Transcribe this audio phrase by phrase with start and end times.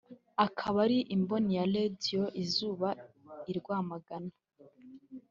[0.45, 2.89] akaba ari imboni ya Radio Izuba
[3.51, 4.33] i Rwamagana